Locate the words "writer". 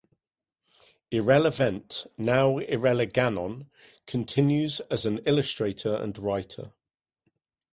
6.17-6.71